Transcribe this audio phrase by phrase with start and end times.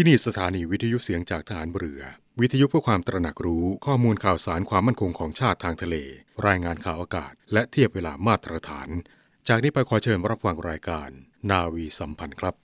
[0.00, 2.02] ที่นี่สถานีวิทยุเสียงจากฐานเรือ
[2.40, 5.96] วิทยุเพื่อความตระหนักรู้ข้อมูลข่าวสารความมั่นคงของชาติทางทะเล
[6.46, 8.88] รายงานข่าวอากาศ และเทียบเวลามาตรฐาน
[9.48, 11.08] จากนี้ไปขอเชิญรับฟังรายการ
[11.50, 12.54] นาวีสัมพันธ์ครับ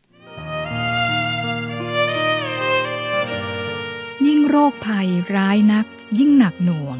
[4.26, 5.86] ยิ่งโรคภัยร้ายนัก
[6.18, 6.96] ยิ่งหนักหน่วง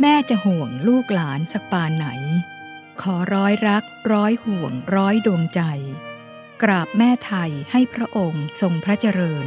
[0.00, 2.06] แม่จะห่วงลูกหลานสักปานไหน
[3.02, 5.62] ขอร้อยรัก ร้อยห่วง ร้อยดวงใจ
[6.62, 9.46] กราบแม่ไทยให้พระองค์ทรงพระเจริญ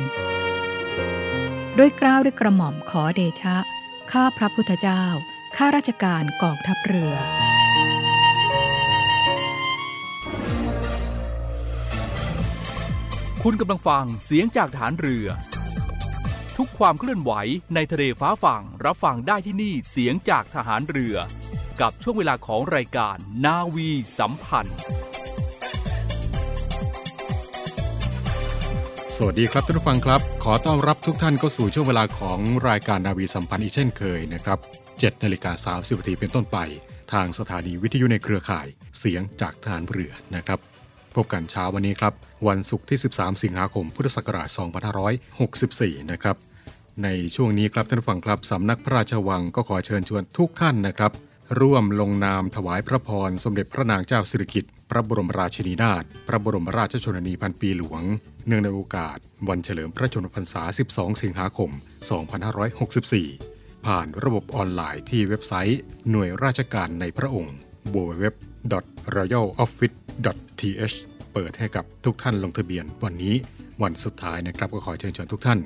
[1.78, 3.58] ด้วยกล้าวด้วยกระหม่อมขอเดชะ
[4.12, 5.04] ข้าพระพุทธเจ้า
[5.58, 7.14] ข้าราชการกองทัพเรือ
[13.44, 15.28] คุณกำลังฟังเสียงจากฐานเรือ
[16.58, 17.32] ทุกความเคลื่อนไหว
[17.76, 21.16] ในทะเลฟ้าฝั่งรับฟังได้ที่นี่เสียงจากทหารเรือ
[21.82, 24.80] กับช่วงเวลาของรายการนาวีสัมพันธ์
[29.18, 34.60] สวัสดีครับท่านผู้ฟังครับ ขอต้อนรับทุกท่านเข้าสู่ช่วงเวลาของรายการนาวีสัมพันธ์อีกเช่นเคยนะครับ
[34.92, 36.58] 7นาฬิกา30นาทีเป็นต้นไป
[37.14, 38.68] ทางสถานีวิทยุในเครือข่าย
[39.00, 40.60] เสียงจากทหารเรือนะครับ
[41.16, 42.14] พบกันเช้าวันนี้ครับ
[42.48, 44.48] วันศุกร์ที่ 13 สิงหาคมพุทธศักราช
[45.30, 46.36] 2564 นะครับ
[47.04, 51.12] ในช่วงนี้ครับท่านผู้ฟังครับสำนักพระราชวังก็ขอเชิญชวนทุกท่านนะครับ
[51.60, 58.02] ร่วมลงนามถวายพระพร สมเด็จพระนางเจ้าสิริกิติ์พระบรมราชินีนาถพระบรมราชชนนีพันปีหลวง
[58.48, 59.18] เนื่องในโอกาส
[59.50, 61.70] วันเฉลิมพระชนมพรรษา 12 สิงหาคม
[62.58, 67.56] 2564 ผ่านระบบออนไลน์ที่เว็บไซต์ หน่วยราชการในพระองค์
[67.96, 70.96] www.royaloffice.th
[71.34, 73.36] เปิดให้กับทุกท่านลงทะเบียนวันนี้
[73.84, 75.60] วันสุดท้ายนะครับก็ขอเชิญชวนทุกท่าน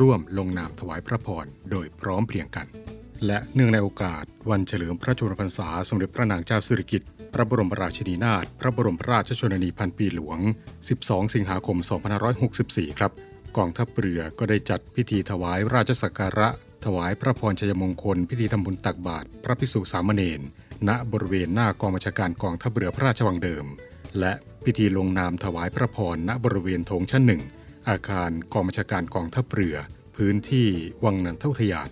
[0.00, 2.66] ร่วมลงนามถวายพระพรโดยพร้อมเพรียงกัน
[3.26, 10.38] และเนื่องในโอกาสวันเฉลิมพระชนมพรรษาสมเด็จพระนางเจ้าสิริกิติ์ พระบรมราชินีนาถพระบรมราชชนนีพันปีหลวง
[10.86, 11.76] 12 สิงหาคม
[12.38, 13.12] 2564 ครับ
[13.56, 16.48] กองทัพเรือก็ได้จัดพิธีถวายราชสักการะ
[16.84, 20.40] ถวายพระพรชัยมงคล พิธีทำบุญตักบาตรพระพิสุสามเณร
[20.88, 23.66] ณบริเวณหน้ากองบัญชาการกองทัพเรือพระราชวังเดิม
[24.18, 24.32] และ
[24.64, 27.42] พิธีลงนามถวายพระพรณบริเวณโถงชั้นหนึ่ง
[27.88, 29.76] อาคารกองบัญชาการกองทัพเรือ
[30.16, 30.68] พื้นที่
[31.04, 31.90] วังนันทุทยาน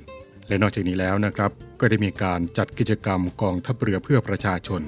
[0.49, 4.83] และนอกจากนี้แล้วนะครับ ก็ได้มีการจัดกิจกรรมกองทัพเรือเพื่อประชาชน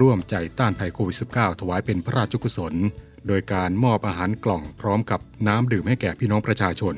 [0.00, 2.74] ร่วมใจต้านภัยโควิด -19 ถวายเป็นพระราชกุศล
[3.26, 6.94] โดยการมอบอาหารกล่องพร้อมกับน้ำดื่มให้แก่พี่น้องประชาชน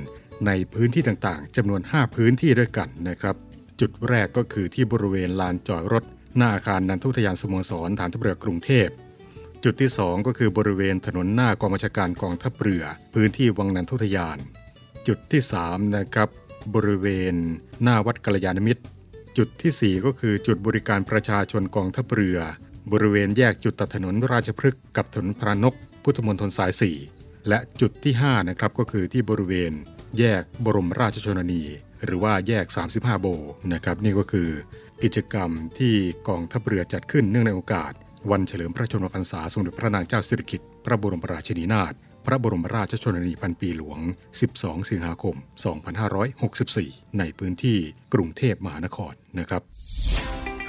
[0.47, 3.37] ในพื้นที่ต่างๆจำนวน 5 พื้นที่ด้วยกันนะครับ
[3.81, 6.05] จุดแรกก็คือที่บริเวณลานจอดรถ
[6.37, 8.89] หน้าอาคารนันทุทยานสโมสรฐานทัพเรือกรุงเทพ
[9.65, 12.85] จุดที่ 2 ก็คือบริเวณถนนหน้ากองบัญชาการกองทัพเรือ
[13.15, 14.39] พื้นที่วังนันทุทยาน
[15.07, 16.29] จุดที่ 3 นะครับ
[16.75, 17.35] บริเวณ
[17.83, 18.83] หน้าวัดกัลยาณมิตร
[19.37, 22.39] จุดทีสี่4 ก็คือจุดบริการประชาชนกองทัพเรือ
[22.93, 26.73] บริเวณแยกจุดตัดถนนราชพฤกษ์กับถนนพระนกพุทธมณฑลสาย
[27.11, 29.73] 4 และจุดที่ 5 นะครับก็คือที่บริเวณ
[30.19, 31.63] แยกบรมราชชนนี
[32.05, 33.27] หรือว่าแยก 35 โบ
[33.73, 34.49] นะครับนี่ก็คือ
[35.03, 35.95] กิจกรรมที่
[36.29, 37.93] กองทัพเรือจัดขึ้นเนื่องในโอกาส
[38.31, 41.93] วันเฉลิมพระชนมพรรษาสมเด็จพระนางเจ้าสิริกิติ์พระบรมราชินีนาถ
[42.27, 43.99] พระบรมราชชนนีพันปีหลวง
[44.45, 45.37] 12 สิงหาคม
[46.27, 47.79] 2564 ในพื้นที่
[48.15, 49.63] กรุงเทพมหานครนะครับ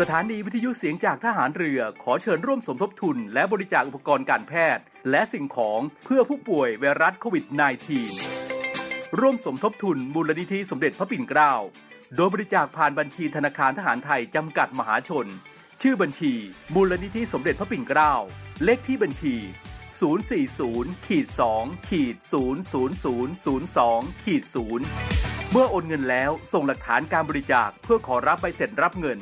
[0.01, 7.45] สถานีวิทยุเสียงจากทหารเรือขอเชิญร่วมสมทบทุน และบริจาคอุปกรณ์การแพทย์ และสิ่งของเพื่อผู้ป่วยไวรัสโควิด
[8.33, 11.53] -19 ร่วมสมทบทุนมูลนิธิสมเด็จพระปิ่นเกล้า
[12.15, 15.27] โดยบริจาคผ่านบัญชีธนาคารทหารไทยจำกัดมหาชน
[15.81, 16.33] ชื่อบัญชี
[16.73, 18.13] มูลนิธิสมเด็จพระปิ่นเกล้า
[18.63, 19.35] เลขที่บัญชี
[20.21, 21.27] 040ขีด
[21.59, 22.15] 2ขีด
[22.95, 24.43] 00002ขีด
[24.97, 29.21] 0เมื่อโอนเงินแล้วส่งหลักฐานการบริจาคเพื่อขอรับใบเสร็จรับเงิน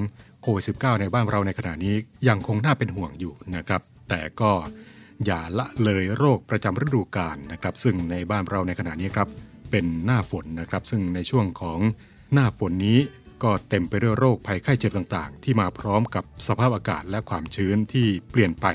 [0.42, 1.94] โควิด -19 ในบ้านเราในขณะนี้
[2.28, 4.52] ยังคงน่าเป็นห่วงอยู่นะครับ แต่ก็
[5.26, 9.28] อย่าละเลยโรคประจำฤดูกาลนะครับ ซึ่งในบ้านเราในขณะนี้ครับ
[9.70, 11.78] เป็นหน้าฝนนะครับ ซึ่งในช่วงของ
[12.32, 12.98] หน้าฝนนี้
[13.42, 18.66] ก็เต็มไปด้วยโรคภัยไข้เจ็บต่างๆ ที่มาพร้อมกับสภาพอากาศและความชื้นที่เปลี่ยนไป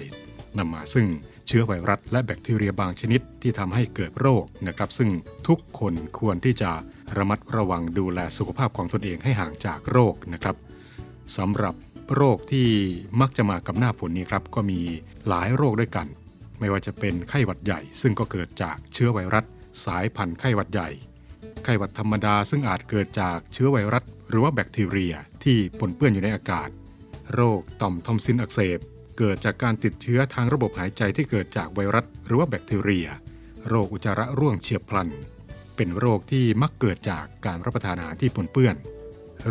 [0.60, 1.08] นำมาซึ่ง
[1.48, 5.10] เชื้อไวรัสและแบคทีเรียบางชนิดที่ทำให้เกิดโรคนะครับ ซึ่ง
[5.48, 6.72] ทุกคนควรที่จะ
[7.18, 10.56] ระมัดระวังดูแลสุขภาพของตนเองให้ห่างจากโรคนะครับ
[11.38, 11.76] สำหรับ
[12.16, 12.68] โรคที่
[13.22, 14.80] มักจะมากับหน้าฝนนี้ครับ ก็มี
[15.28, 16.08] หลายโรคด้วยกัน
[16.60, 19.46] ไม่ว่าจะเป็นไข้หวัดใหญ่ ซึ่งก็เกิดจากเชื้อไวรัส
[19.86, 20.90] สายพันธุ์ไข้หวัดใหญ่
[21.64, 26.70] ไข้หวัดธรรมดาซึ่งอาจเกิดจากเชื้อไวรัส หรือว่าแบคทีเรีย ที่ปนเปื้อนอยู่ในอากาศ
[27.34, 28.80] โรคต่อมทอมซินอักเสบ
[29.18, 33.08] เกิดจากการติดเชื้อทางระบบหายใจที่เกิดจากไวรัสหรือว่าแบคทีเรีย
[33.70, 35.10] โรคอุจจาระร่วงเฉียบพลัน
[35.76, 38.76] เป็นโรคที่มักเกิดจากการรับประทานอาหารที่ปนเปื้อน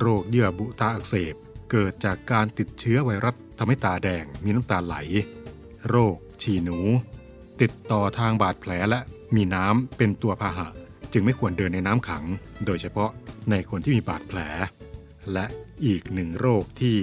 [0.01, 1.35] โรคเยื่อบุตาอักเสบ
[1.71, 4.97] เกิดจากการติดเชื้อไวรัสทำให้ตาแดงมีน้ำตาไหล
[5.89, 6.79] โรค ฉี่หนู
[7.61, 9.01] ติดต่อทางบาดแผลและ
[9.35, 10.69] มีน้ำเป็นตัวพาหะ
[11.13, 12.25] จึงไม่ควรเดินในน้ำขัง
[12.67, 13.11] โดยเฉพาะ
[13.51, 14.41] ในคนที่มีบาดแผล
[15.33, 15.47] และ
[15.87, 16.99] อีกหนึ่งโรคที่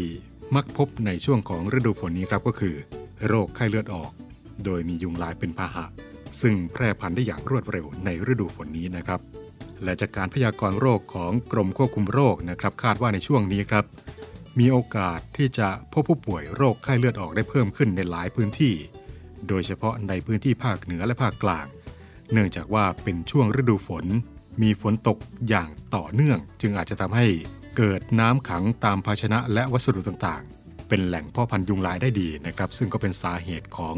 [0.55, 2.75] มักพบในช่วงของฤดูฝนนี้ครับก็คือ
[3.27, 4.11] โรคไข้เลือดออก
[4.65, 5.85] โดยมียุงลายเป็นพาหะ
[6.41, 9.19] ซึ่งแพร่พันธุ์ได้อย่างรวดเร็วในฤดูฝนนี้นะครับ
[9.83, 13.85] และจากการพยากรณ์โรคของกรมควบคุมโรคนะครับ คาดว่าในช่วงนี้ครับ
[14.59, 18.73] มีโอกาสที่จะพบผู้ป่วยโรคไข้เลือดออกได้เพิ่มขึ้นในหลายพื้นที่
[19.47, 21.65] โดยเฉพาะในพื้นที่ภาคเหนือและภาคกลาง
[22.31, 24.05] เนื่องจากว่าเป็นช่วงฤดูฝน
[24.61, 25.17] มีฝนตก
[25.49, 27.27] อย่างต่อเนื่อง จึงอาจจะทำให้
[27.81, 33.95] เกิดน้ำขังตามภาชนะและวัสดุต่างๆ เป็นแหล่งพ่อพันธุ์ยุงลายได้ดีนะครับ ซึ่งก็เป็นสาเหตุของ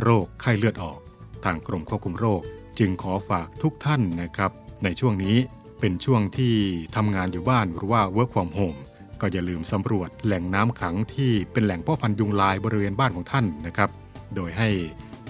[0.00, 0.98] โรคไข้เลือดออก
[1.44, 2.42] ทางกรมควบคุมโรค
[2.78, 4.50] จึงขอฝากทุกท่านนะครับ
[4.84, 5.36] ในช่วงนี้
[5.80, 6.54] เป็นช่วงที่
[6.96, 8.78] ทำงานอยู่บ้านหรือว่า work from home
[9.20, 13.90] ก็อย่าลืมสำรวจแหล่งน้ำขังที่เป็นแหล่งพ่อพันธุ์ยุงลายบริเวณบ้านของท่านนะครับ
[14.34, 14.68] โดยให้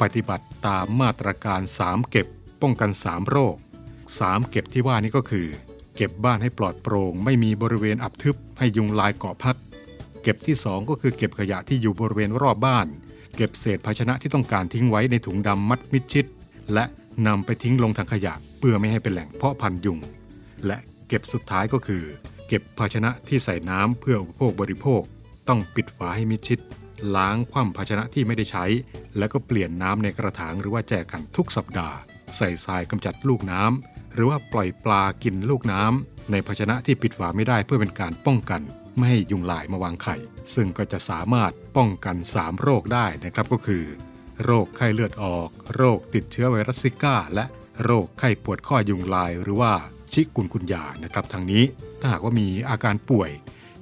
[0.01, 2.27] ปฏิบัติตามมาตรการ 3 เก็บ
[2.63, 3.55] ป้องกัน 3 โรค
[4.03, 5.49] 3 เก็บที่ว่านี้ก็คือ
[5.97, 9.57] เก็บบ้านให้ปลอดโปร่งไม่มีบริเวณอับทึบให้ยุงลายเกาะพัก
[10.23, 12.87] เก็บที่ 2 ก็คือเก็บขยะที่อยู่บริเวณรอบบ้าน
[13.37, 16.27] เก็บเศษภาชนะที่ต้องการทิ้งไว้ในถุงดำมัดมิดชิด
[16.75, 16.85] และ
[17.27, 19.99] นำไปทิ้งลงถังขยะเพื่อไม่ให้เป็นแหล่งเพาะพันธุ์ยุง
[20.67, 20.79] และ
[21.09, 22.03] เก็บสุดท้ายก็คือ
[22.49, 25.03] เก็บภาชนะที่ใส่น้ำเพื่ออุปโภคบริโภค
[25.49, 26.59] ต้องปิดฝาให้มิดชิด
[27.17, 28.65] ล้างคว่ำภาชนะที่ไม่ได้ใช้
[29.19, 31.97] แล้วก็เปลี่ยนน้ำในกระถางหรือว่าแจกกันทุกสัปดาห์
[32.37, 38.61] ใส่ทรายกำจัดลูกน้ำ หรือว่าปล่อยปลากินลูกน้ำในภาชนะที่ปิดฝาไม่ได้เพื่อเป็นการป้องกัน
[38.97, 40.17] ไม่ให้ยุงลายมาวางไข่
[40.55, 43.85] ซึ่งก็จะสามารถป้องกัน 3 โรคได้นะครับก็คือ
[44.45, 47.45] โรคไข้เลือดออก โรคติดเชื้อไวรัสซิก้า และ
[47.85, 49.73] โรคไข้ปวดข้อยุงลาย หรือว่า
[50.13, 51.65] ชิกุนกุนยานะครับทางนี้
[52.01, 53.31] ถ้าหากว่ามีอาการป่วย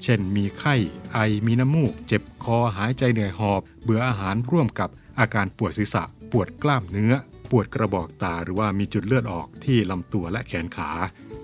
[0.04, 0.74] เช่นมีไข้
[1.12, 4.88] ไอมีน้ำมูก เจ็บคอหายใจเหนื่อยหอบ เบื่ออาหารร่วมกับ
[5.18, 6.02] อาการปวดศีรษะ
[6.32, 7.14] ปวดกล้ามเนื้อ
[7.50, 10.90] ปวดกระบอกตาหรือว่ามีจุดเลือดออกที่ลำตัวและแขนขา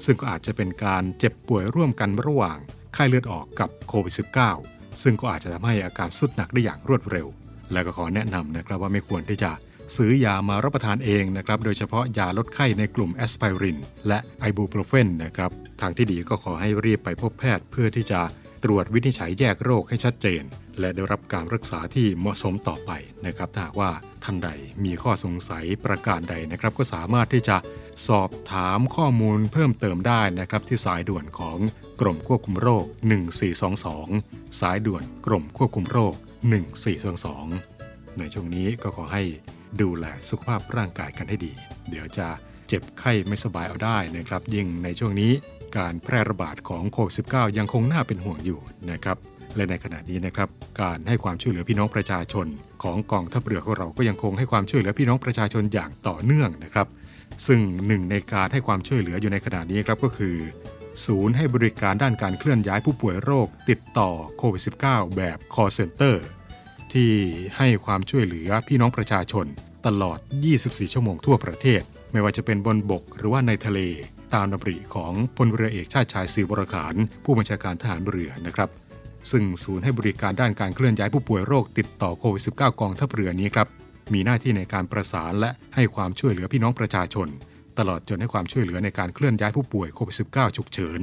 [0.04, 2.58] ซึ่งก็อาจจะเป็นการเจ็บป่วยร่วมกันระหว่าง
[2.94, 4.14] ไข้เลือดออกกับโควิด
[4.58, 7.26] -19 ซึ่งก็อาจจะทำให้อาการทรุดหนักได้อย่างรวดเร็ว
[7.72, 9.52] และก็ขอแนะนำนะครับว่าไม่ควรที่จะ
[9.96, 15.50] ซื้อยามารับประทานเองนะครับ โดยเฉพาะยาลดไข้ในกลุ่มแอสไพรินและไอบูโปรเฟนนะครับ
[15.80, 18.20] ทางที่ดีก็ขอให้รีบไปพบแพทย์เพื่อที่จะ
[18.64, 20.42] ตรวจวินิจฉัยแยกโรคให้ชัดเจน
[20.78, 22.90] และได้รับการรักษาที่เหมาะสมต่อไป
[23.26, 23.90] นะครับถ้าหากว่า
[24.24, 24.50] ท่านใด
[24.84, 27.56] มีข้อสงสัยประการใดนะครับ ก็สามารถที่จะ
[28.08, 31.58] สอบถามข้อมูลเพิ่มเติมได้นะครับ ที่สายด่วนของ
[32.00, 32.84] กรมควบคุมโรค
[33.72, 36.14] 1422 สายด่วนกรมควบคุมโรค
[37.36, 39.22] 1422 ในช่วงนี้ก็ขอให้
[39.82, 41.52] ดูแลสุขภาพร่างกายกันให้ดี
[41.90, 42.28] เดี๋ยวจะ
[42.68, 45.32] เจ็บไข้ไม่สบายเอาได้นะครับ ยิ่งในช่วงนี้
[45.78, 49.17] การแพร่ระบาดของโควิด -19 ยังคงน่าเป็นห่วงอยู่นะครับ
[49.56, 50.49] และในขณะนี้นะครับ
[50.82, 52.47] การให้ความช่วยเหลือพี่น้องประชาชน
[52.83, 56.87] ของกองทัพเรือของเราก็ยังคงให้ความช่วยเหลือพี่น้องประชาชนอย่างต่อเนื่องนะครับ
[57.47, 60.37] ซึ่งหนึ่งในการให้ความช่วยเหลืออยู่ในขณะนี้ครับก็คือ
[61.04, 66.16] ศูนย์ให้บริการด้านการเคลื่อนย้ายผู้ป่วยโรคติดต่อโควิด -19 แบบ call center
[66.92, 67.12] ที่
[67.56, 69.47] ให้ความช่วยเหลือพี่น้องประชาชน
[69.87, 70.18] ตลอด
[70.56, 73.80] 24 ชั่วโมงทั่วประเทศ ไม่ว่าจะเป็นบนบกหรือว่าในทะเล
[74.35, 78.71] ตามดำริของพลเรือเอกชาติชายศรีวรขานผู้บัญชาการทหารเรือนะครับ
[79.30, 83.66] ซึ่งศูนย์ให้บริการด้านการเคลื่อนย้ายผู้ป่วยโรคติดต่อโควิด -19 กองทัพเรือนี้ครับ
[84.12, 87.28] มีหน้าที่ในการประสานและให้ความช่วยเหลือพี่น้องประชาชน
[87.78, 91.00] ตลอดจนให้ความช่วยเหลือในการเคลื่อนย้ายผู้ป่วยโควิด -19 ฉุกเฉิน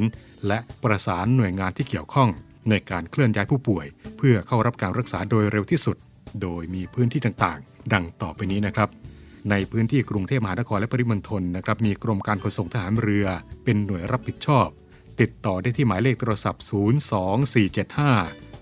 [0.48, 2.30] และประสานหน่วยงานที่เกี่ยวข้อง
[2.70, 3.86] ในการเคลื่อนย้ายผู้ป่วย
[4.18, 5.98] เพื่อเข้ารับการรักษาโดยเร็วที่สุด
[6.42, 8.90] โดยมีพื้นที่ต่างๆ ดังต่อไปนี้นะครับ
[9.50, 13.28] ในพื้นที่กรุงเทพมหานครและปริมณฑลนะครับมีกรมการขนส่งทหารเรือ
[13.64, 14.68] เป็นหน่วยรับผิดชอบ
[15.22, 16.70] ติดต่อได้ที่หมายเลขโทรศัพท์ 02475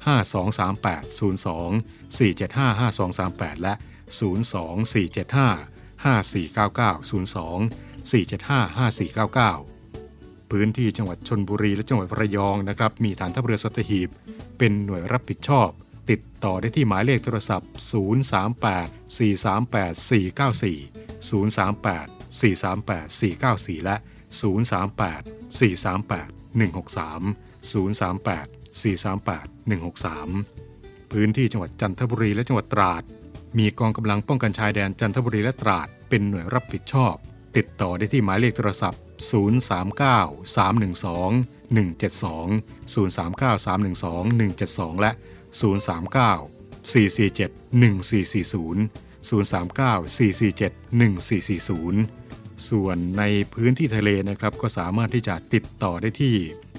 [0.07, 3.73] 5238 02 475 5238 และ
[4.19, 14.09] 02475 5499 02 475 5499 พื้นที่จังหวัดชนบุรีและจังหวัดระยองนะครับ มีฐานทัพเรือสัตหีบ
[14.57, 15.69] เป็นหน่วยรับผิดชอบ
[16.09, 17.69] ติดต่อได้ที่หมายเลขโทรศัพท์
[18.31, 20.89] 038 438 494
[21.29, 22.07] 038
[22.39, 23.95] 438 494 และ
[24.39, 25.21] 038
[25.59, 27.21] 438 163
[27.71, 28.47] 038
[28.81, 33.03] 438 163 พื้นที่จังหวัดจันทบุรีและจังหวัดตราด
[33.57, 37.15] มีกองกำลังป้องกันชายแดนจันทบุรีและตราด เป็นหน่วยรับผิดชอบ
[37.57, 39.31] ติดต่อได้ที่หมายเลขโทรศัพท์ 039
[40.55, 41.31] 312
[41.75, 42.49] 172
[42.93, 45.59] 039 312 172 และ 039 447
[47.81, 48.77] 1440
[49.29, 56.35] 039 447 1440 ส่วนในพื้นที่ทะเลนะครับก็สามารถที่จะติดต่อได้ที่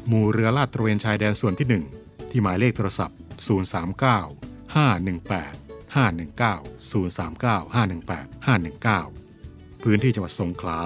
[0.07, 3.19] หมู่เรือลาดตระเวนชายแดนส่วนที่ 1 ที่หมายเลขโทรศัพท์
[3.57, 10.81] 039 518 519 039 518 519 พื้นที่จังหวัดสงขลา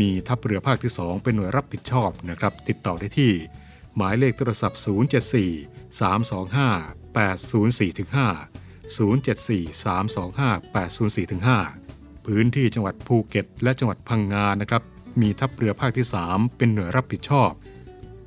[0.00, 3.32] มีทัพเรือภาคที่ 2 เป็นหน่วยรับผิดชอบนะครับ ติดต่อได้ที่
[3.96, 7.16] หมายเลขโทรศัพท์ 074 325 804-5
[8.96, 14.82] 074 325 804-5 พื้นที่จังหวัดภูเก็ต และจังหวัดพังงานะครับ
[15.20, 17.50] มีทัพเรือภาคที่ 3 เป็นหน่วยรับผิดชอบ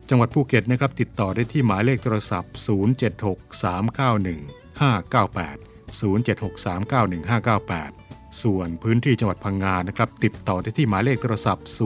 [0.10, 2.54] จังหวัดภูเก็ตนะครับ ติดต่อได้ที่หมายเลขโทรศัพท์
[3.16, 5.58] 076 391 598
[6.00, 11.86] 076 391 598 ส่วนพื้นที่จังหวัดพังงานะครับ ติดต่อได้ที่หมายเลขโทรศัพท์ 076453354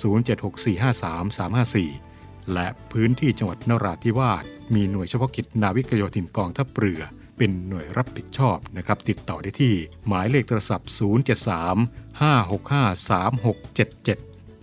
[0.00, 2.11] 076453354
[2.54, 4.44] และพื้นที่จังหวัดนราธิวาส
[4.74, 7.02] มีหน่วยเฉพาะกิจนาวิกโยธินกองทัพเรือ
[7.36, 9.74] เป็นหน่วยรับผิดชอบนะครับ ติดต่อได้ที่
[10.06, 14.18] หมายเลขโทรศัพท์ 073 565 3677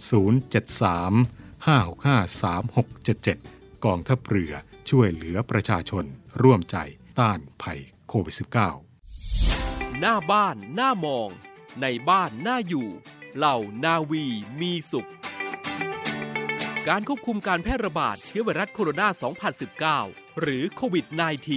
[0.09, 1.11] 073
[1.67, 2.29] 565
[3.43, 4.53] 3677 กองทัพเรือ
[4.89, 6.05] ช่วยเหลือประชาชน
[6.41, 6.77] ร่วมใจ
[7.19, 8.35] ต้านภัยโควิด
[9.17, 11.29] -19 หน้าบ้านหน้ามอง
[11.81, 12.89] ในบ้านหน้าอยู่
[13.37, 14.25] เหล่านาวี
[14.61, 15.09] มีสุข
[16.87, 19.07] การควบคุมการแพร่ระบาดเชื้อไวรัสโคโรนา
[19.99, 21.05] 2019 หรือโควิด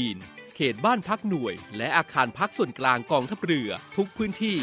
[0.02, 4.58] -19 เขตบ้านพักหน่วย และอาคารพักส่วนกลางกองทัพเรือทุกพื้นที่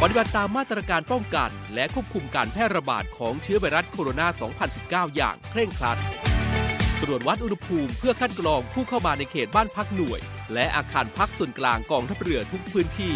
[0.00, 4.26] ปฏิบัติตามมาตรการป้องกัน และควบคุมการแพร่ระบาดของเชื้อไวรัสโคโรนา
[5.10, 5.98] 2019 อย่างเคร่งครัด
[7.02, 10.20] ตรวจวัดอุณหภูมิเพื่อคัดกรองผู้เข้ามาในเขตบ้านพักหน่วย
[10.54, 13.14] และอาคารพักส่วนกลางกองทัพเรือทุกพื้นที่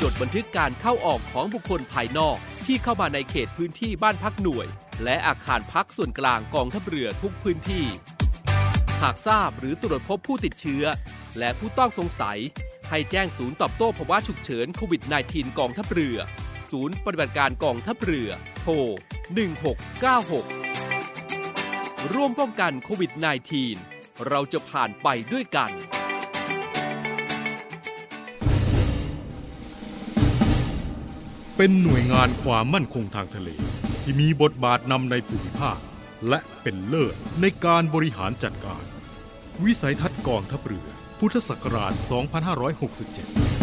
[0.00, 4.68] จดบันทึกการเข้าออกของบุคคลภายนอกที่เข้ามาในเขตพื้นที่บ้านพักหน่วย
[5.04, 7.84] และอาคารพักส่วนกลางกองทัพเรือทุกพื้นที่
[9.02, 10.84] หากทราบหรือตรวจพบผู้ติดเชื้อ
[11.38, 12.38] และผู้ต้องสงสัย
[12.90, 16.16] ให้แจ้งศูนย์ตอบโต้ภาวะฉุกเฉินโควิด -19 กองทัพเรือ
[16.70, 18.28] ศูนย์ปฏิบัติการกองทัพเรือ
[18.62, 18.74] โทร
[20.02, 23.12] 1696 ร่วมป้องกันโควิด
[23.68, 25.70] -19 เราจะผ่านไปด้วยกัน
[31.56, 33.48] เป็นหน่วยงานความมั่นคงทางทะเล
[34.02, 35.78] ที่มีบทบาทนำในภูมิภาค
[36.28, 38.82] และเป็นเลิศในการบริหารจัดการ
[39.64, 43.62] วิสัยทัศน์กองทัพเรือ พุทธศักราช 2567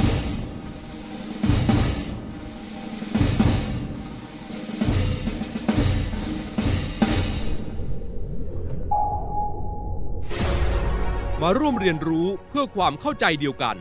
[11.42, 13.78] มาร่วมเรียนรู้เพื่อความเข้าใจเดียวกัน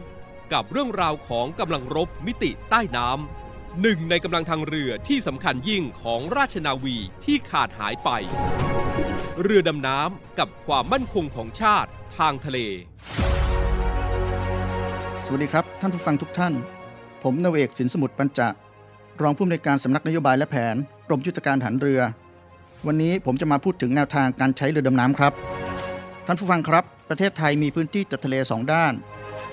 [0.53, 3.38] กับเรื่องราวของกำลังรบมิติใต้น้ำ
[3.83, 8.11] หนึ่งในกำลังทางเรือที่สำคัญยิ่งของราชนาวีที่ขาดหายไป
[9.43, 12.59] เรือดำน้ำกับความมั่นคงของชาติทางทะเล
[15.25, 16.55] สวัสดีครับ ท่านผู้ฟังทุกท่าน
[17.23, 18.49] ผมนาวเอกสินสมุทรปัญจะ
[19.23, 22.01] รองผู้อำนวยการสำนักนโยบายและแผนกรมยุทธการฐานเรือ
[22.87, 25.33] วันนี้ผมจะมาพูดถึงแนวทางการใช้เรือดำน้ำครับ
[26.27, 28.93] ท่านผู้ฟังครับ ประเทศไทยมีพื้นที่ติดทะเลสองด้าน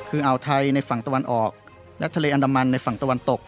[0.10, 1.52] คืออ่าวไทยในฝั่งตะวันออก
[2.00, 3.42] และทะเลอันดามันในฝั่งตะวันตก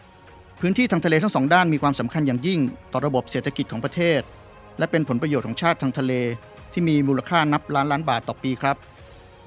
[0.62, 2.60] พื้นที่ทางทะเลทั้งสองด้านมีความสำคัญอย่างยิ่ง
[2.92, 4.22] ต่อระบบเศรษฐกิจของประเทศ
[4.78, 6.14] และเป็นผลประโยชน์ของชาติทางทะเล
[6.74, 8.78] ที่มีมูลค่านับล้านล้านบาทต่อปีครับ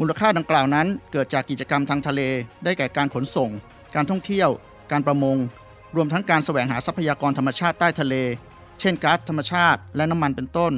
[0.00, 2.20] มูลค่าดังกล่าวนั้นเกิดจากกิจกรรมทางทะเล
[2.64, 3.50] ได้แก่การขนส่ง
[3.94, 4.50] การท่องเที่ยว
[4.92, 5.36] การประมง
[5.96, 8.14] รวมทั้งการแสวงหาทรัพยากรธรรมชาติใต้ทะเล
[8.80, 10.72] เช่นก๊าซธรรมชาติ และน้ำมันเป็นต้น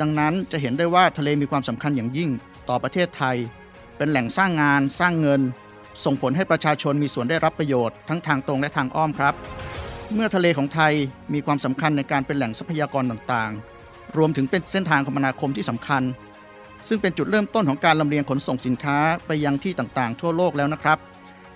[0.00, 2.30] ดังนั้นจะเห็นได้ว่าทะเลมีความสำคัญอย่างยิ่ง
[2.68, 3.36] ต่อประเทศไทย
[3.96, 5.40] เป็นแหล่งสร้างงาน สร้างเงิน
[6.04, 9.34] ส่งผลให้ประชาชนมีส่วนได้รับประโยชน์ทั้งทางตรงและทางอ้อมครับ
[10.14, 10.92] เมื่อทะเลของไทย
[11.32, 16.02] มีความสำคัญในการเป็นแหล่งทรัพยากรต่างๆ รวมถึงเป็นเส้นทางคมนาคมที่สำคัญ
[16.88, 20.98] ซึ่งเป็นจุดเริ่มต้นของการลำเลียงขนส่งสินค้าไปยังที่ต่างๆ ทั่วโลกแล้วนะครับ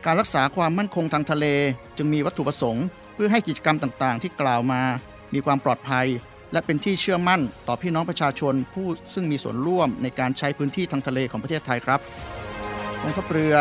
[0.05, 1.47] การรักษาความมั่นคงทางทะเล
[1.97, 4.83] จึงมีวัตถุประสงค์ เพื่อให้กิจกรรมต่างๆ ที่กล่าวมา
[5.35, 6.07] มีความปลอดภัย
[6.53, 12.01] และเป็นที่เชื่อมั่นต่อพี่น้องประชาชนผู้ซึ่งมีส่วนร่วมในการใช้พื้นที่ทางทะเลของประเทศไทยครับ
[13.03, 13.55] กองทัพเรือ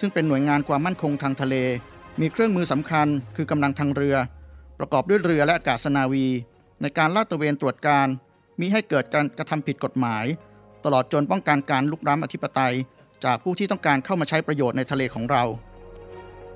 [0.00, 1.56] ซึ่งเป็นหน่วยงานความมั่นคงทางทะเล
[2.20, 4.16] มีเครื่องมือสำคัญ คือกำลังทางเรือ
[4.78, 6.26] ประกอบด้วยเรือและอากาศนาวี
[6.82, 8.08] ในการลาดตระเวนตรวจการ
[8.60, 10.24] มิให้เกิดการกระทำผิดกฎหมาย
[10.84, 12.74] ตลอดจนป้องกันการลุกล้ำอธิปไตย
[13.24, 15.44] จากผู้ที่ต้องการเข้ามาใช้ประโยชน์ในทะเลของเรา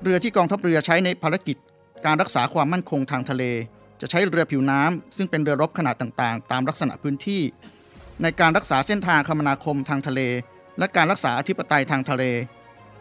[0.03, 1.57] เรือที่กองทัพเรือใช้ในภารกิจ
[2.05, 3.43] การรักษาความมั่นคงทางทะเล
[4.01, 7.41] จะใช้เรือผิวน้ำซึ่งเป็นเรือรบขนาดต่างๆ ตามลักษณะพื้นที่
[8.21, 10.21] ในการรักษาเส้นทางคมนาคมทางทะเล
[10.79, 12.23] และการรักษาอธิปไตยทางทะเล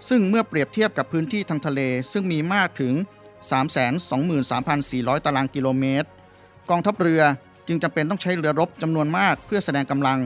[0.09, 1.81] ซึ่งเมื่อเปรียบเทียบกับพื้นที่ทางทะเล
[2.13, 2.95] ซึ่งมีมากถึง
[3.91, 6.09] 323,400 ตารางกิโลเมตร
[6.71, 7.23] กองทัพเรือ
[7.69, 10.19] จึงจำเป็นต้องใช้เรือรบจำนวนมากเพื่อแสดงกำลัง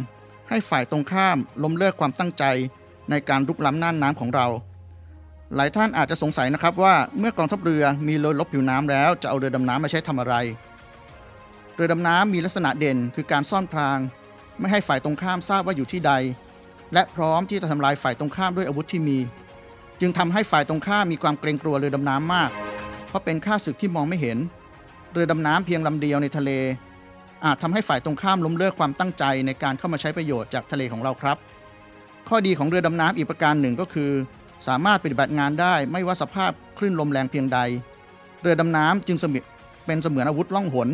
[0.49, 2.44] ให้ฝ่ายตรงข้ามล้มเลิกความตั้งใจ
[3.11, 4.47] ในการรุกล้ำน่านน้ำของเรา
[5.54, 10.35] หลายท่านอาจจะสงสัยนะครับว่าเมื่อกองทัพเรือมีเรือรบผิวน้ำแล้วจะเอาเรือดำน้ำมาใช้ทำอะไร
[11.75, 13.99] เรือดำน้ำมีลักษณะเด่นคือการซ่อนพราง
[14.58, 16.12] ไม่ให้ฝ่ายตรงข้ามทราบว่าอยู่ที่ใด
[16.92, 19.18] และพร้อมที่จะทำลายฝ่ายตรงข้ามด้วยอาวุธที่มี
[20.00, 22.50] จึงทำให้ฝ่ายตรงข้ามมีความเกรงกลัวเรือดำน้ำมาก
[23.09, 24.38] เพราะเป็นข้าศึกที่มองไม่เห็น
[25.12, 26.50] เรือดำน้ำเพียงลำเดียวในทะเล
[27.45, 31.37] อาจทำให้ฝ่ายตรงข้ามล้มเลิกความตั้งใจในการเข้ามาใช้ประโยชน์จากทะเลของเราครับ
[32.28, 34.11] ข้อดีของเรือดำน้ำอีกประการหนึ่งก็คือ
[34.67, 37.59] สามารถปฏิบัติงานได้ไม่ว่าสภาพคลื่นลมแรงเพียงใด
[38.43, 39.17] เรือดำน้ำจึง
[39.87, 40.88] เป็นเสมือนอาวุธล่องหน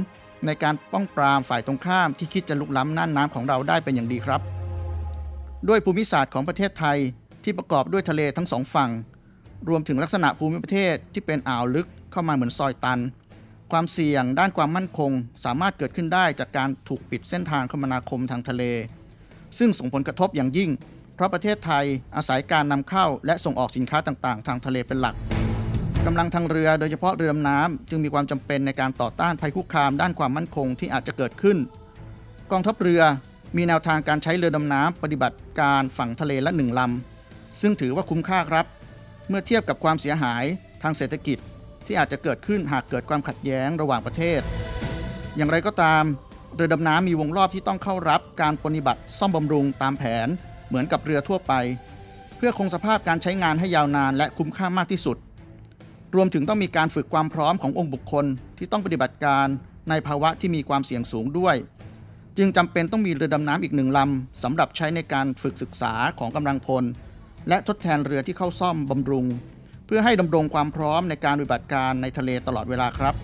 [0.46, 4.40] ในการป้องปรามฝ่ายตรงข้ามที่คิดจะลุกล้ำน่านน้ำของเราได้เป็นอย่างดีครับ
[5.68, 6.98] ด้วยภูมิศาสตร์ของประเทศไทย
[7.44, 8.90] ที่ประกอบด้วยทะเลทั้งสองฝั่ง
[9.68, 13.00] รวมถึงลักษณะภูมิประเทศที่เป็นอ่าวลึกเข้ามาเหมือนซอยตัน
[13.72, 15.12] ความเสี่ยงด้านความมั่นคง
[15.44, 18.62] สามารถเกิดขึ้นได้จากการถูกปิดเส้นทางคมนาคมทางทะเล
[19.58, 20.70] ซึ่งส่งผลกระทบอย่างยิ่ง
[21.14, 21.84] เพราะประเทศไทย
[22.16, 25.14] อาศัยการนำเข้าและส่งออกสินค้าต่างๆ ทางทะเลเป็นหลัก
[26.06, 31.58] กำลังทางเรือโดยเฉพาะเรือดำน้ำจึงมีความจำเป็นในการต่อต้านภัยคุกคามด้านความมั่นคงที่อาจจะเกิดขึ้น
[32.50, 33.02] กองทัพเรือ
[33.56, 37.13] มีแนวทางการใช้เรือดำน้ำปฏิบัติการฝั่งทะเลละหนึ่งลำ
[37.60, 38.66] ซึ่งถือว่าคุ้มค่าครับ
[39.28, 40.44] เมื่อเทียบกับความเสียหาย
[40.82, 41.38] ทางเศรษฐกิจ
[41.86, 44.40] ที่อาจจะเกิดขึ้นหากเกิดความขัดแย้งระหว่างประเทศ
[45.36, 46.04] อย่างไรก็ตาม
[46.54, 50.28] เรือดำน้ำมีวงรอบที่ต้องเข้ารับการปฏิบัติซ่อมบำรุงตามแผน
[50.68, 51.52] เหมือนกับเรือทั่วไป
[52.36, 55.16] เพื่อคงสภาพการใช้งานให้ยาวนานและคุ้มค่ามากที่สุด
[56.14, 58.24] รวมถึงต้องมีการฝึกความพร้อมขององค์บุคคล
[58.58, 59.46] ที่ต้องปฏิบัติการ
[59.88, 61.56] ในภาวะที่มีความเสี่ยงสูงด้วย
[62.38, 66.84] จึงจำเป็นต้องมีเรือดำน้ำอีกหนึ่งลำสำหรับใช้ในการฝึกศึกษาของกำลังพล
[67.48, 69.26] และทดแทนเรือที่เข้าซ่อมบำรุง
[69.86, 73.14] เพื่อให้ดำรงความพร้อมในการปฏิบัติการในทะเลตลอดเวลาครับ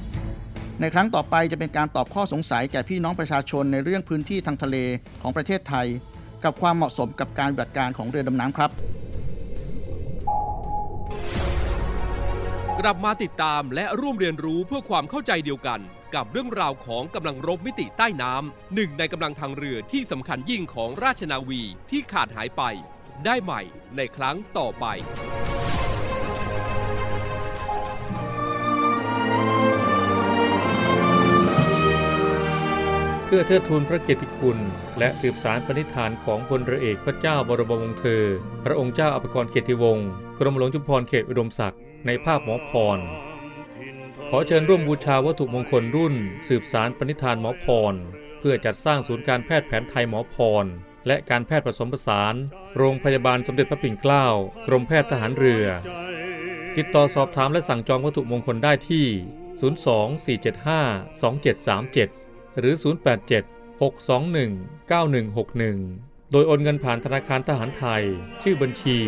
[0.81, 4.77] ในครั้งต่อไปจะเป็นการตอบข้อสงสัยแก่พี่น้องประชาชนในเรื่องพื้นที่ทางทะเล
[5.23, 5.87] ของประเทศไทย
[6.45, 8.71] กับความเหมาะสมกับการปฏิบัติการของเรือดำน้ำครับ
[12.81, 15.81] กลับมาติดตามและร่วมเรียนรู้เพื่อความเข้าใจเดียวกัน
[16.15, 22.63] กับเรื่องราวของกำลังรบมิติใต้น้ำหนึ่งในกำลังทางเรือที่สำคัญยิ่งของราชนาวีที่ขาดหายไป
[23.25, 23.61] ได้ใหม่
[23.97, 24.87] ในครั้งต่อไป
[33.25, 34.59] เพื่อเทิดทูนพระเกียรติคุณ
[34.99, 38.25] และสืบสารปณิธานของพลเรือเอกพระเจ้าบรมวงศ์เธอ
[38.65, 42.99] พระองค์เจ้าอภกรเกียรติวงศ์กรมหลวงจุฬาภรณ์เขตอุดมศักดิ์ในภาพหมอพร
[44.31, 46.15] ขอเชิญร่วมบูชาวัตถุมงคลรุ่น
[46.49, 47.95] สืบสารปณิธานหมอพร
[48.39, 50.67] เพื่อจัดสร้างศูนย์การแพทย์แผนไทยหมอพร
[51.07, 52.35] และการแพทย์ผสมผสาน
[52.77, 54.27] โรงพยาบาลสมเด็จพระปิ่นเกล้า
[54.67, 55.67] กรมแพทย์ทหารเรือ
[56.77, 59.07] ติดต่อสอบถามและสั่งจองวัตถุมงคลได้ที่
[59.61, 62.75] 024752737 หรือ
[63.23, 68.03] 087 621 9161 โดยโอนเงินผ่านธนาคารทหารไทย
[68.43, 68.99] ชื่อบัญชี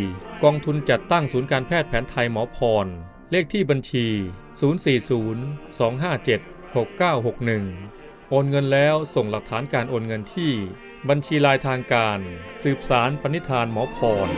[0.43, 2.87] กองทุนจัดตั้งศูนย์การแพทย์แผนไทยหมอพร
[3.31, 4.07] เลขที่บัญชี
[4.71, 8.02] 040 257 6961
[8.35, 10.53] โอนเงินแล้วส่งหลักฐานการโอนเงินที่
[11.09, 12.19] บัญชีลายทางการ
[12.63, 14.29] สืบสารปณิธานหมอพร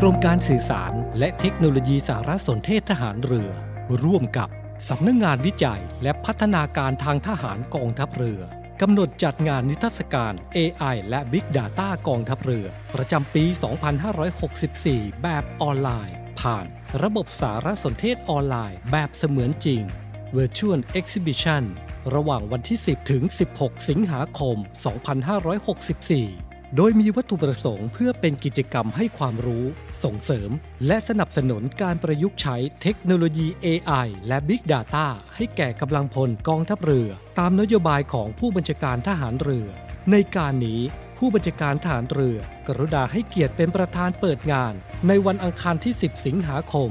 [0.00, 3.50] กรมการสื่อสารและเทคโนโลยีสารสนเทศทหารเรือ
[4.04, 8.42] ร่วมกับ สำนักงงานวิจัยและพัฒนาการทางทหารกองทัพเรือ
[8.80, 13.44] กำหนดจัดงานนิทรรศการ AI และ Big Data กองทัพเรือ ประจำปี
[14.38, 16.66] 2564 แบบออนไลน์ ผ่าน
[17.02, 19.82] ระบบสารสนเทศออนไลน์แบบเสมือนจริง
[20.36, 21.64] Virtual Exhibition
[22.14, 23.22] ระหว่างวันที่ 10 ถึง
[23.56, 24.56] 16 สิงหาคม
[25.74, 26.43] 2564
[26.76, 29.64] โดยมีวัตถุประสงค์เพื่อเป็นกิจกรรมให้ความรู้
[30.04, 30.50] ส่งเสริม
[30.86, 35.06] และสนับสนุนการประยุกต์ใช้เทคโนโลยี AI และ Big Data
[35.36, 37.08] ให้แก่กำลังพลกองทัพเรือ
[37.38, 39.68] ตามนโยบายของผู้บัญชาการทหารเรือ
[40.10, 40.80] ในการนี้
[41.18, 44.74] ผู้บัญชาการทหารเรือ กรุณาให้เกียรติเป็นประธานเปิดงาน
[45.08, 46.88] ในวันอังคารที่ 10 สิงหาคม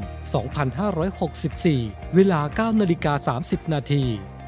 [1.27, 4.05] 2564 เวลา 9 นาฬิกา 30 นาที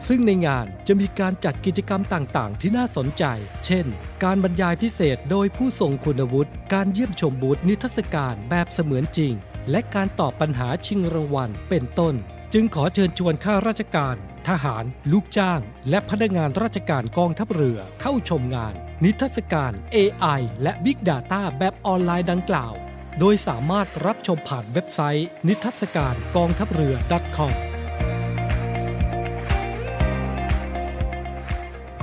[0.07, 3.23] ซึ่งในงานจะมีการจัดกิจกรรมต่างๆ ที่น่าสนใจ
[3.65, 3.85] เช่น
[4.23, 9.33] การบรรยายพิเศษโดยผู้ทรงคุณวุฒิ การเยี่ยมชมบูธนิทรรศการแบบเสมือนจริง
[9.71, 12.15] และการตอบปัญหาชิงรางวัล เป็นต้น
[12.53, 14.15] จึงขอเชิญชวนข้าราชการ
[14.47, 22.73] ทหาร ลูกจ้าง และพนักงานราชการกองทัพเรือเข้าชมงาน นิทรรศการ AI และ Big Data แบบออนไลน์ดังกล่าว
[23.19, 26.95] โดยสามารถรับชมผ่านเว็บไซต์ นิทรรศการกองทัพเรือ
[27.37, 27.74] .com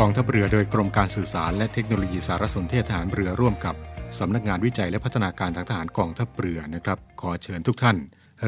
[0.01, 3.75] กองทัพเรือโดยกรมการสื่อสารและเทคโนโลยีสารสนเทศทหารเรือร่วมกับ
[4.19, 7.97] สำนักงานวิจัยและพัฒนาการทางทหารกองทัพเรือนะครับ ขอเชิญทุกท่าน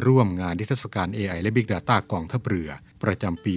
[0.06, 2.68] ร่วมงานนิทรรศการ AI และ Big Data กองทัพเรือ
[3.02, 3.54] ประจำปี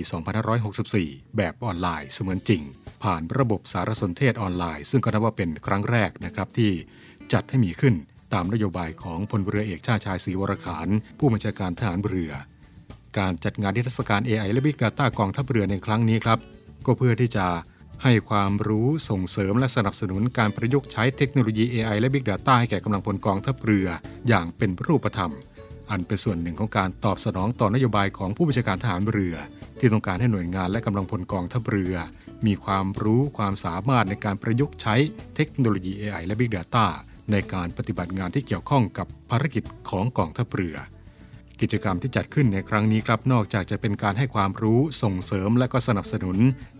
[0.67, 2.62] 2564 แบบออนไลน์เสมือนจริง
[3.04, 6.71] ผ่านระบบสารสนเทศออนไลน์ ซึ่งก็นับว่าเป็นครั้งแรกนะครับที่
[7.34, 7.95] จัดให้มีขึ้น
[8.34, 10.88] ตามนโยบายของพลเรือเอกชาชายศรีวรขาน
[11.19, 12.32] ผู้บัญชาการทหารเรือ
[13.17, 16.39] การจัดงานนิทรรศการ AI และ Big Data กองทัพเรือในครั้งนี้ครับ
[16.86, 17.45] ก็เพื่อที่จะ
[18.03, 23.88] ให้ความรู้ส่งเสริมและสนับสนุนการประยุกต์ใช้เทคโนโลยี AI และ Big Data ให้แก่กำลังพลกองทัพเรือ
[24.27, 25.31] อย่างเป็นรูปธรรม
[25.89, 29.36] อันเป็นส่วนหนึ่งของการตอบสนองต่อนโยบายของผู้บัญชาการทหารเรือ
[29.79, 31.95] ที่ต้องการให้หน่วยงานและกำลังพลกองทัพเรือ
[32.45, 34.95] มีความรู้ความสามารถในการประยุกต์ใช้
[35.36, 36.86] เทคโนโลยี AI และ Big Data
[37.31, 40.77] ในการปฏิบัติงานที่เกี่ยวข้องกับภารกิจของกองทัพเรือ
[41.62, 46.38] กิจกรรมที่จัดขึ้นในครั้งนี้ครับนอกจากจะเป็นการให้ความรู้ส่งเสริมและก็สนับสนุน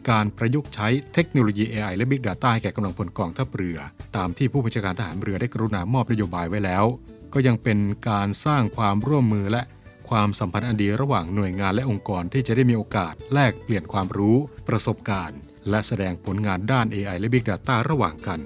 [0.10, 3.78] การประยุกต์ใช้เทคโนโลยี AI และ Big Data ให้แก่กำลังพลกองทัพเรือ
[4.16, 6.86] ตามที่ผู้บัญชาการทหารเรือได้กรุณามอบนโยบายไว้แล้ว
[7.34, 7.78] ก็ยังเป็น
[8.10, 9.62] การสร้างความร่วมมือและ
[10.10, 14.38] ความสัมพันธ์อันดีระหว่างหน่วยงานและองค์กรที่จะได้มีโอกาสแลกเปลี่ยนความรู้
[14.68, 18.40] ประสบการณ์ และแสดงผลงานด้าน AI และ Big Data ระหว่างกัน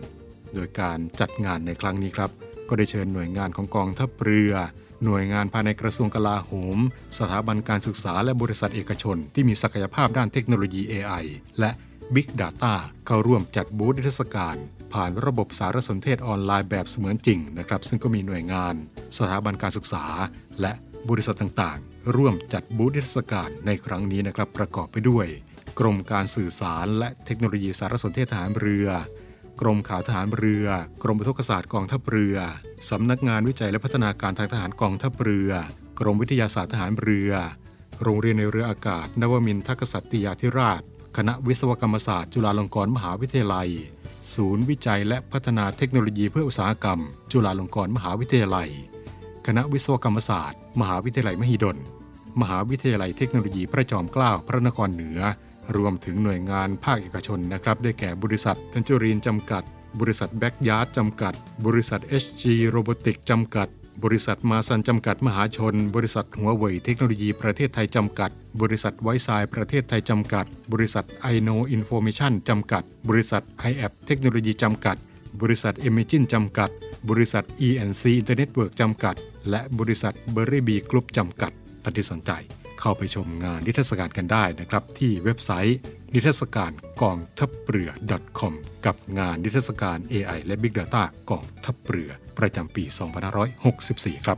[0.53, 2.31] โดยการจัดงานในครั้งนี้ครับ
[2.69, 4.53] ก็ได้เชิญหน่วยงานของกองทัพเรือ
[5.05, 6.77] หน่วยงานภายในกระทรวงกลาโหม
[7.19, 11.25] สถาบันการศึกษาและบริษัทเอกชน ที่มีศักยภาพด้านเทคโนโลยี AI
[11.59, 11.71] และ
[12.15, 12.73] Big Data
[13.05, 14.55] เข้าร่วมจัดบูธนิทศการ
[14.93, 18.75] ผ่านระบบสารสนเทศออนไลน์แบบเสมือนจริงนะครับซึ่งก็มีหน่วยงาน
[19.17, 20.05] สถาบันการศึกษา
[20.61, 20.73] และ
[21.09, 25.27] บริษัทต่างๆ ร่วมจัดบูธนิทศการในครั้งนี้นะครับประกอบไปด้วย
[25.79, 28.87] กรมการสื่อสารและเทคโนโลยีสารสนเทศทหารเรือ
[29.61, 30.67] กรมข่าวทหารเรือ
[31.03, 32.37] กรมอุทกศาสตร์กองทัพเรือ
[32.89, 35.51] สำนักงานวิจัยและพัฒนาการทางทหารกองทัพเรือ
[35.99, 37.31] กรมวิทยาศาสตร์ทหารเรือ
[38.03, 40.81] โรงเรียนในเรืออากาศ นวมินทกษัตริยาธิราช
[41.17, 43.69] คณะวิศวกรรมศาสตร์ จุฬาลงกรณ์มหาวิทยาลัย
[44.35, 46.99] ศูนย์วิจัยและพัฒนาเทคโนโลยีเพื่ออุตสาหกรรม
[47.31, 48.69] จุฬาลงกรณ์มหาวิทยาลัย
[49.47, 51.77] คณะวิศวกรรมศาสตร์ มหาวิทยาลัยมหิดล
[52.41, 55.19] มหาวิทยาลัยเทคโนโลยีพระจอมเกล้าพระนครเหนือ
[55.77, 59.63] รวมถึงหน่วยงานภาคเอกชนนะครับ ได้แก่บริษัททันจูรีนจำกัด
[59.99, 61.33] บริษัทแบ็กยาร์ดจำกัด
[61.65, 62.43] บริษัท HG
[62.75, 63.67] r o b o t i c จำกัด
[64.03, 68.29] บริษัทมาซันจำกัดมหาชน บริษัทหัวเว่ยเทคโนโลยีประเทศไทยจำกัด
[68.61, 74.97] บริษัทไวซ์ไซประเทศไทยจำกัด บริษัท i n o Information จำกัด บริษัท i a p เทคโนโลยีจำกัด
[75.41, 76.69] บริษัท e m i g i n จำกัด
[77.09, 79.15] บริษัท ENC Internet Work จำกัด
[79.49, 81.51] และบริษัท b e r r y Bee Group จำกัด
[81.83, 82.31] ท่านที่สนใจ
[82.81, 85.77] เข้าไปชมงานนิทรรศการกันได้นะครับ ที่เว็บไซต์
[86.13, 87.91] นิทรรศการกองทัพเรือ
[88.39, 88.53] .com
[88.85, 92.83] กับงานนิทรรศการ AI และ Big Data กองทัพเรือ ประจำปี
[93.55, 94.37] 2564 ครับ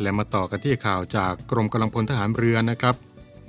[0.00, 2.96] และมาต่อกันที่ข่าวจากกรมกำลังพลทหารเรือนะครับ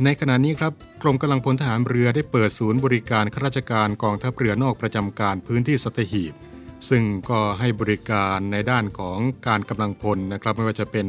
[0.03, 6.33] ในขณะนี้ครับกรมกำลังพลทหารเรือได้เปิดศูนย์บริการข้าราชการกองทัพเรือนอกประจำการพื้นที่สัตหีบ
[6.89, 11.07] ซึ่งก็ให้บริการในด้านของการกำลังพลนะครับ ไม่ว่าจะเป็น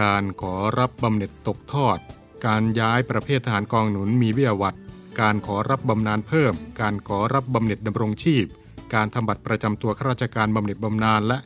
[0.00, 1.98] การขอรับบำเหน็จตกทอด
[2.46, 4.76] การย้ายประเภททหารกองหนุนมีเบี้ยวัด
[5.20, 8.46] การขอรับบำนาญเพิ่ม การขอรับบำเหน็จดำรงชีพ
[8.94, 11.38] การทำบัตรประจำตัวข้าราชการบำเหน็จบำนาญและ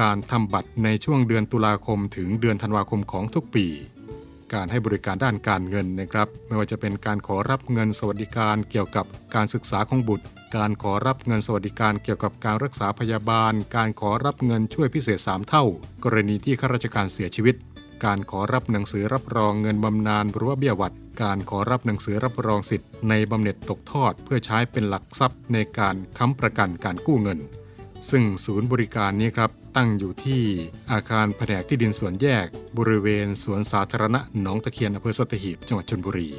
[0.00, 3.66] การทำบัตรในช่วงเดือนตุลาคมถึงเดือนธันวาคมของทุกปี
[4.54, 15.64] การให้บริการด้านการเงินนะครับ ไม่ว่าจะเป็นการขอรับเงินสวัสดิการเกี่ยวกับการศึกษาของบุตร การขอรับเงินสวัสดิการเกี่ยวกับการรักษาพยาบาล การขอรับเงินช่วยพิเศษ 3 เท่า
[16.04, 17.54] กรณีที่ข้าราชการเสียชีวิต
[18.04, 27.38] การขอรับหนังสือรับรองเงินบำนาญหรือว่าเบี้ยวัด การขอรับหนังสือรับรองสิทธิ์ในบำเหน็จตกทอดเพื่อใช้เป็นหลักทรัพย์ในการค้ำประกันการกู้เงิน
[28.10, 30.42] ซึ่งศูนย์บริการนี้ครับตั้งอยู่ที่
[30.92, 32.46] อาคารแผนกที่ดินส่วนแยก
[32.78, 36.30] บริเวณสวนสาธารณะหนองตะเคียนอำเภอสัตหีบจังหวัดชลบุรี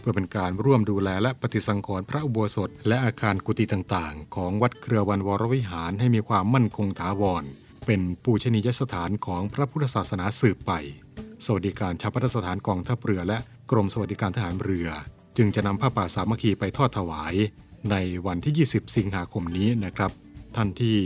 [0.00, 7.44] เพื่อเป็นการร่วมดูแลและปฏิสังขรณ์พระอุโบสถ และอาคารกุฏิต่างๆ ของวัดเครือวันวรวิหารให้มีความมั่นคงถาวร
[7.86, 10.72] เป็นปูชนียสถานของพระพุทธศาสนาสืบไป
[11.44, 13.38] สวัสดิการชาปนสถานกองทัพเรือและ
[13.70, 14.88] กรมสวัสดิการทหารเรือ
[15.36, 17.34] จึงจะนำผ้าป่าสามัคคีไปทอดถวาย
[17.90, 20.10] ในวันที่ 20 สิงหาคมนี้นะครับ
[20.56, 20.98] ท่านที่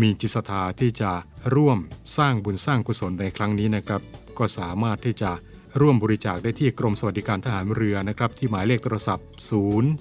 [0.00, 1.12] มีจิตศรัทธาที่จะ
[1.54, 1.78] ร่วม
[2.18, 4.00] สร้างบุญสร้างกุศลในครั้งนี้นะครับ
[4.38, 5.30] ก็สามารถที่จะ
[5.80, 9.26] ร่วมบริจาคได้ที่กรมสวัสดิการทหารเรือนะครับ ที่หมายเลขโทรศัพท์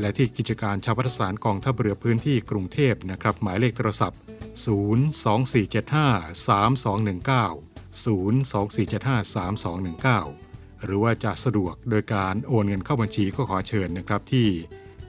[0.00, 4.18] และที่กิจการชาวพัฒสานกองทัพเรือพื้นที่กรุงเทพนะครับ หมายเลขโทรศัพท์
[4.54, 7.70] 02475 3219
[8.04, 14.48] 02475 3219 หรือว่าจะสะดวกโดยการโอนเงินเข้าบัญชีก็ขอเชิญนะครับที่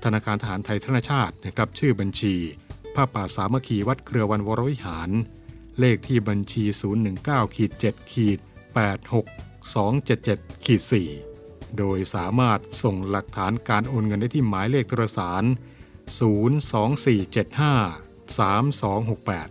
[0.04, 2.36] ธนาคารทหารไทยธนชาตินะครับชื่อบัญชี
[2.95, 5.10] ผ้าป่าสามัคคีวัดเครือวันวรวิหาร
[5.80, 6.63] เลขที่บัญชี
[7.10, 8.39] 019ขีด7ขีด
[9.32, 10.82] 86277ขีด
[11.30, 19.50] 4โดยสามารถส่งหลักฐานการโอนเงินได้ที่หมายเลขโทรสาร02475 3268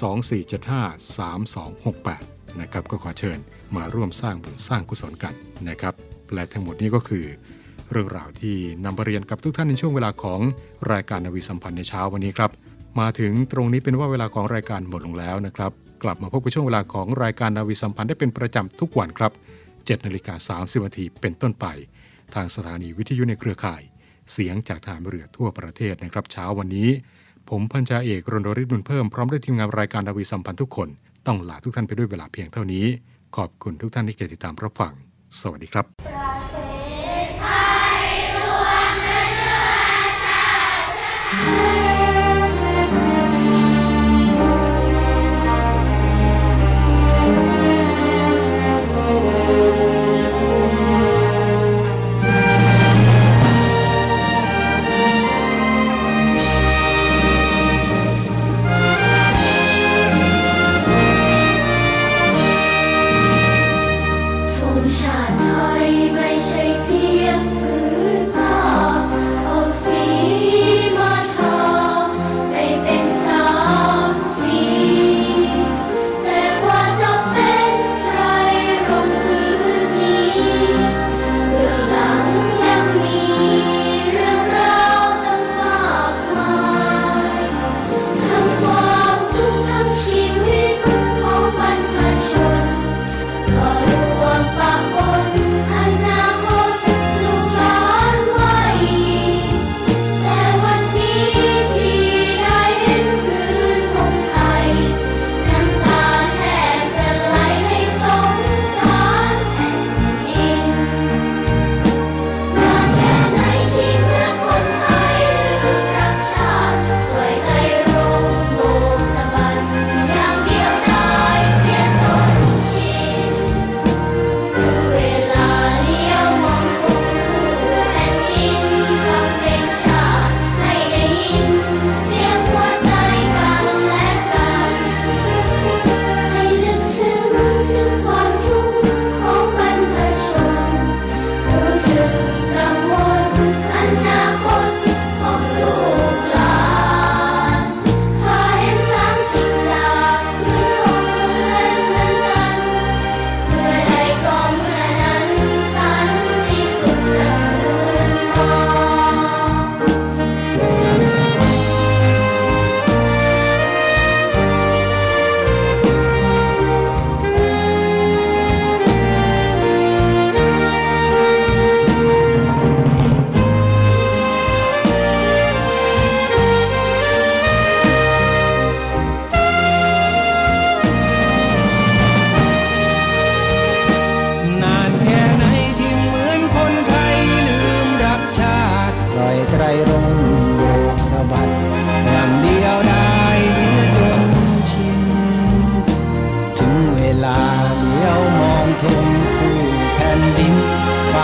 [0.00, 3.38] 02475 3268 นะครับก็ขอเชิญ
[3.76, 5.34] มาร่วมสร้างบุญสร้างกุศลกัน
[5.68, 5.94] นะครับ
[6.34, 7.24] และทั้งหมดนี้ก็คือ
[7.90, 10.40] เรื่องราวที่นำมาเรียนกับทุกท่านในช่วงเวลาของ
[10.92, 12.50] รายการนาวีสัมพันธ์ในเช้าวันนี้ครับ
[13.00, 19.32] มาถึงตรงนี้เป็นว่าเวลาของรายการหมดลงแล้วนะครับ กลับมาพบกับช่วงเวลาของรายการนาวีสัมพันธ์ได้เป็นประจำทุกวันครับ
[19.68, 21.66] 7นาฬิกา30นาทีเป็นต้นไป
[22.34, 23.82] ทางสถานีวิทยุในเครือข่าย
[24.32, 26.88] เสียงจากทารเรือทั่วประเทศนะครับเช้าวันนี้
[27.50, 30.88] ผมพันจ่าเอกรณริศบุญเพิ่มพร้อมด้วยทีมงานรายการดาวีสัมพันธ์ทุกคน
[31.26, 32.86] ต้องลาทุกท่านไปด้วยเวลาเพียงเท่านี้
[33.36, 34.92] ขอบคุณทุกท่านที่ติดตามรับฟัง
[35.40, 36.25] สวัสดีครับ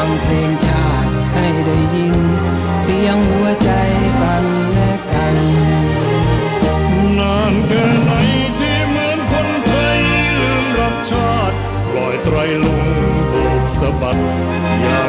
[0.06, 2.16] งเพลงชาติให้ได้ยิน
[2.84, 3.70] เสียงหัวใจ
[4.20, 5.36] กันและกัน
[7.18, 8.10] นานแค่ไหน
[8.58, 10.00] ที่เหมือนคนไทย
[10.38, 11.56] ลืมรักชาติ
[11.90, 12.82] ปล่อยไตรลง
[13.30, 14.18] โบกสะบัด
[14.82, 15.01] อย่า